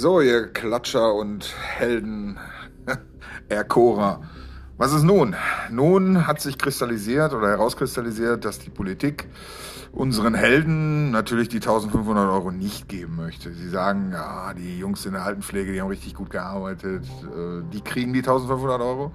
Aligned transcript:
So, 0.00 0.20
ihr 0.20 0.46
Klatscher 0.46 1.12
und 1.12 1.56
Helden, 1.60 2.38
Erkora. 3.48 4.20
Was 4.76 4.92
ist 4.92 5.02
nun? 5.02 5.34
Nun 5.72 6.24
hat 6.24 6.40
sich 6.40 6.56
kristallisiert 6.56 7.34
oder 7.34 7.48
herauskristallisiert, 7.48 8.44
dass 8.44 8.60
die 8.60 8.70
Politik 8.70 9.26
unseren 9.90 10.34
Helden 10.34 11.10
natürlich 11.10 11.48
die 11.48 11.56
1500 11.56 12.30
Euro 12.30 12.52
nicht 12.52 12.88
geben 12.88 13.16
möchte. 13.16 13.52
Sie 13.52 13.68
sagen, 13.68 14.12
ja, 14.12 14.54
die 14.54 14.78
Jungs 14.78 15.04
in 15.04 15.14
der 15.14 15.24
Altenpflege, 15.24 15.72
die 15.72 15.80
haben 15.80 15.88
richtig 15.88 16.14
gut 16.14 16.30
gearbeitet, 16.30 17.04
äh, 17.24 17.64
die 17.72 17.80
kriegen 17.80 18.12
die 18.12 18.20
1500 18.20 18.80
Euro. 18.80 19.12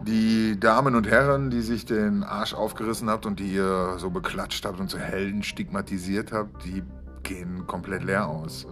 Die 0.00 0.58
Damen 0.58 0.94
und 0.94 1.06
Herren, 1.10 1.50
die 1.50 1.60
sich 1.60 1.84
den 1.84 2.22
Arsch 2.24 2.54
aufgerissen 2.54 3.10
habt 3.10 3.26
und 3.26 3.38
die 3.38 3.52
ihr 3.52 3.96
so 3.98 4.08
beklatscht 4.08 4.64
habt 4.64 4.80
und 4.80 4.88
zu 4.88 4.98
Helden 4.98 5.42
stigmatisiert 5.42 6.32
habt, 6.32 6.64
die 6.64 6.82
gehen 7.22 7.66
komplett 7.66 8.02
leer 8.02 8.26
aus. 8.28 8.66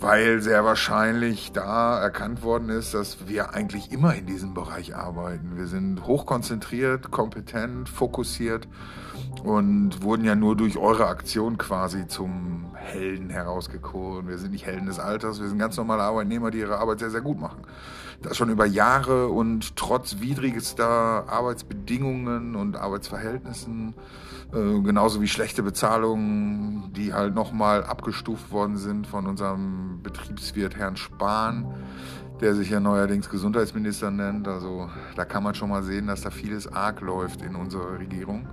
Weil 0.00 0.40
sehr 0.40 0.64
wahrscheinlich 0.64 1.50
da 1.50 2.00
erkannt 2.00 2.42
worden 2.42 2.68
ist, 2.68 2.94
dass 2.94 3.26
wir 3.26 3.52
eigentlich 3.52 3.90
immer 3.90 4.14
in 4.14 4.26
diesem 4.26 4.54
Bereich 4.54 4.94
arbeiten. 4.94 5.56
Wir 5.56 5.66
sind 5.66 6.06
hochkonzentriert, 6.06 7.10
kompetent, 7.10 7.88
fokussiert 7.88 8.68
und 9.42 10.02
wurden 10.02 10.24
ja 10.24 10.36
nur 10.36 10.56
durch 10.56 10.78
eure 10.78 11.08
Aktion 11.08 11.58
quasi 11.58 12.06
zum 12.06 12.72
Helden 12.74 13.28
herausgekoren. 13.28 14.28
Wir 14.28 14.38
sind 14.38 14.52
nicht 14.52 14.66
Helden 14.66 14.86
des 14.86 15.00
Alters, 15.00 15.40
wir 15.40 15.48
sind 15.48 15.58
ganz 15.58 15.76
normale 15.76 16.02
Arbeitnehmer, 16.02 16.52
die 16.52 16.58
ihre 16.58 16.78
Arbeit 16.78 17.00
sehr, 17.00 17.10
sehr 17.10 17.20
gut 17.20 17.40
machen. 17.40 17.62
Das 18.22 18.36
schon 18.36 18.50
über 18.50 18.66
Jahre 18.66 19.28
und 19.28 19.76
trotz 19.76 20.20
widrigster 20.20 21.28
Arbeitsbedingungen 21.28 22.56
und 22.56 22.76
Arbeitsverhältnissen, 22.76 23.94
äh, 24.52 24.80
genauso 24.80 25.20
wie 25.20 25.28
schlechte 25.28 25.62
Bezahlungen, 25.62 26.92
die 26.94 27.12
halt 27.12 27.34
nochmal 27.34 27.84
abgestuft 27.84 28.50
worden 28.50 28.78
sind 28.78 29.06
von 29.06 29.26
unserem 29.26 30.00
Betriebswirt 30.02 30.76
Herrn 30.76 30.96
Spahn, 30.96 31.66
der 32.40 32.54
sich 32.54 32.70
ja 32.70 32.80
neuerdings 32.80 33.28
Gesundheitsminister 33.28 34.10
nennt. 34.10 34.48
Also 34.48 34.88
da 35.16 35.24
kann 35.24 35.42
man 35.42 35.54
schon 35.54 35.68
mal 35.68 35.82
sehen, 35.82 36.06
dass 36.06 36.22
da 36.22 36.30
vieles 36.30 36.66
arg 36.66 37.00
läuft 37.02 37.42
in 37.42 37.56
unserer 37.56 37.98
Regierung. 37.98 38.46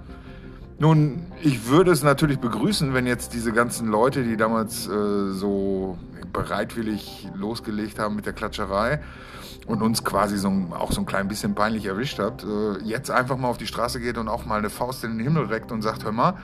Nun, 0.77 1.23
ich 1.41 1.67
würde 1.67 1.91
es 1.91 2.03
natürlich 2.03 2.39
begrüßen, 2.39 2.93
wenn 2.93 3.07
jetzt 3.07 3.33
diese 3.33 3.53
ganzen 3.53 3.87
Leute, 3.87 4.23
die 4.23 4.35
damals 4.35 4.87
äh, 4.87 5.31
so 5.31 5.97
bereitwillig 6.33 7.29
losgelegt 7.33 7.97
haben 7.97 8.17
mit 8.17 8.25
der 8.25 8.33
Klatscherei 8.33 8.99
und 9.67 9.81
uns 9.81 10.03
quasi 10.03 10.37
so 10.37 10.51
auch 10.71 10.91
so 10.91 10.99
ein 10.99 11.05
klein 11.05 11.29
bisschen 11.29 11.55
peinlich 11.55 11.85
erwischt 11.85 12.19
habt, 12.19 12.43
äh, 12.43 12.77
jetzt 12.83 13.09
einfach 13.09 13.37
mal 13.37 13.47
auf 13.47 13.57
die 13.57 13.67
Straße 13.67 14.01
geht 14.01 14.17
und 14.17 14.27
auch 14.27 14.45
mal 14.45 14.59
eine 14.59 14.69
Faust 14.69 15.05
in 15.05 15.11
den 15.11 15.21
Himmel 15.21 15.45
reckt 15.45 15.71
und 15.71 15.81
sagt, 15.81 16.03
hör 16.03 16.11
mal, 16.11 16.37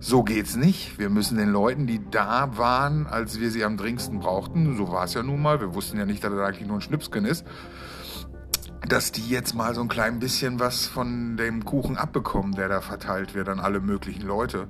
so 0.00 0.22
geht's 0.22 0.54
nicht. 0.54 0.98
Wir 0.98 1.08
müssen 1.08 1.38
den 1.38 1.50
Leuten, 1.50 1.86
die 1.86 2.00
da 2.10 2.58
waren, 2.58 3.06
als 3.06 3.40
wir 3.40 3.50
sie 3.50 3.64
am 3.64 3.78
dringendsten 3.78 4.20
brauchten, 4.20 4.76
so 4.76 4.92
war 4.92 5.04
es 5.04 5.14
ja 5.14 5.22
nun 5.22 5.40
mal, 5.40 5.60
wir 5.60 5.74
wussten 5.74 5.96
ja 5.96 6.04
nicht, 6.04 6.22
dass 6.22 6.30
das 6.30 6.40
eigentlich 6.40 6.68
nur 6.68 6.76
ein 6.76 6.82
Schnipskin 6.82 7.24
ist, 7.24 7.46
dass 8.86 9.12
die 9.12 9.28
jetzt 9.28 9.54
mal 9.54 9.74
so 9.74 9.80
ein 9.80 9.88
klein 9.88 10.18
bisschen 10.18 10.60
was 10.60 10.86
von 10.86 11.36
dem 11.36 11.64
Kuchen 11.64 11.96
abbekommen, 11.96 12.54
der 12.54 12.68
da 12.68 12.80
verteilt 12.80 13.34
wird 13.34 13.48
an 13.48 13.60
alle 13.60 13.80
möglichen 13.80 14.22
Leute. 14.22 14.68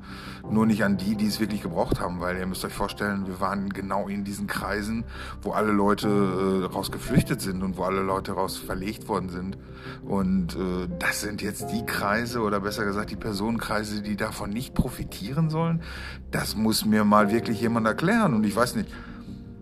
Nur 0.51 0.67
nicht 0.67 0.83
an 0.83 0.97
die, 0.97 1.15
die 1.15 1.27
es 1.27 1.41
wirklich 1.41 1.63
gebraucht 1.63 2.01
haben, 2.01 2.21
weil 2.21 2.39
ihr 2.39 2.47
müsst 2.47 2.65
euch 2.65 2.73
vorstellen, 2.73 3.27
wir 3.27 3.41
waren 3.41 3.69
genau 3.69 4.09
in 4.09 4.25
diesen 4.25 4.47
Kreisen, 4.47 5.05
wo 5.43 5.53
alle 5.53 5.73
Leute 5.73 6.09
äh, 6.09 6.73
raus 6.73 6.91
geflüchtet 6.91 7.41
sind 7.41 7.63
und 7.63 7.77
wo 7.77 7.85
alle 7.85 8.03
Leute 8.03 8.33
raus 8.33 8.57
verlegt 8.57 9.09
worden 9.09 9.29
sind. 9.29 9.59
Und 10.03 10.57
äh, 10.57 10.89
das 10.99 11.21
sind 11.21 11.43
jetzt 11.43 11.71
die 11.71 11.85
Kreise 11.85 12.41
oder 12.41 12.61
besser 12.61 12.85
gesagt 12.85 13.11
die 13.11 13.17
Personenkreise, 13.17 14.03
die 14.03 14.17
davon 14.17 14.51
nicht 14.51 14.75
profitieren 14.75 15.51
sollen. 15.51 15.83
Das 16.31 16.57
muss 16.57 16.85
mir 16.85 17.05
mal 17.05 17.31
wirklich 17.31 17.61
jemand 17.61 17.87
erklären. 17.87 18.35
Und 18.35 18.45
ich 18.45 18.57
weiß 18.57 18.75
nicht, 18.75 18.89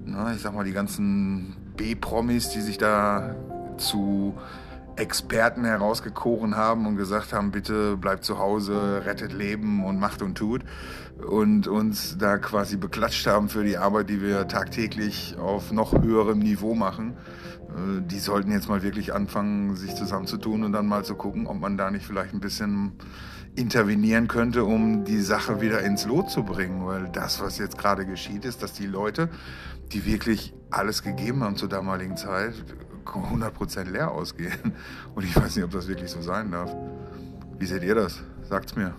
na, 0.05 0.33
ich 0.33 0.41
sag 0.41 0.55
mal, 0.55 0.65
die 0.65 0.73
ganzen 0.73 1.57
B-Promis, 1.77 2.51
die 2.51 2.61
sich 2.61 2.79
da 2.79 3.35
zu 3.79 4.35
Experten 4.97 5.65
herausgekoren 5.65 6.57
haben 6.57 6.87
und 6.87 6.97
gesagt 6.97 7.33
haben, 7.33 7.51
bitte 7.51 7.97
bleibt 7.97 8.25
zu 8.25 8.39
Hause, 8.39 9.03
rettet 9.05 9.33
Leben 9.33 9.85
und 9.85 9.99
macht 9.99 10.23
und 10.23 10.37
tut. 10.37 10.63
Und 11.27 11.69
uns 11.69 12.17
da 12.19 12.39
quasi 12.39 12.77
beklatscht 12.77 13.27
haben 13.27 13.49
für 13.49 13.65
die 13.65 13.77
Arbeit, 13.77 14.11
die 14.11 14.21
wir 14.21 14.49
tagtäglich 14.49 15.37
auf 15.39 15.71
noch 15.73 15.93
höherem 15.93 16.39
Niveau 16.39 16.75
machen. 16.75 17.15
Äh, 17.69 18.03
die 18.03 18.19
sollten 18.19 18.51
jetzt 18.51 18.69
mal 18.69 18.83
wirklich 18.83 19.15
anfangen, 19.15 19.77
sich 19.77 19.95
zusammenzutun 19.95 20.65
und 20.65 20.73
dann 20.73 20.87
mal 20.87 21.05
zu 21.05 21.15
gucken, 21.15 21.47
ob 21.47 21.61
man 21.61 21.77
da 21.77 21.91
nicht 21.91 22.07
vielleicht 22.07 22.35
ein 22.35 22.41
bisschen 22.41 22.93
intervenieren 23.55 24.29
könnte, 24.29 24.65
um 24.65 25.05
die 25.05 25.21
Sache 25.21 25.61
wieder 25.61 25.81
ins 25.81 26.07
Lot 26.07 26.31
zu 26.31 26.43
bringen. 26.43 26.87
Weil 26.87 27.09
das, 27.09 27.41
was 27.41 27.59
jetzt 27.59 27.79
gerade 27.79 28.07
geschieht, 28.07 28.45
ist, 28.45 28.63
dass 28.63 28.73
die 28.73 28.87
Leute, 28.87 29.29
die 29.93 30.05
wirklich 30.05 30.55
alles 30.71 31.03
gegeben 31.03 31.45
haben 31.45 31.57
zur 31.57 31.69
damaligen 31.69 32.17
Zeit, 32.17 32.55
100% 33.25 33.85
leer 33.85 34.11
ausgehen. 34.11 34.75
Und 35.15 35.25
ich 35.25 35.35
weiß 35.37 35.57
nicht, 35.57 35.65
ob 35.65 35.71
das 35.71 35.89
wirklich 35.89 36.11
so 36.11 36.23
sein 36.23 36.51
darf. 36.51 36.75
Wie 37.59 37.67
seht 37.67 37.83
ihr 37.83 37.95
das? 37.95 38.23
Sagt's 38.49 38.77
mir. 38.77 38.95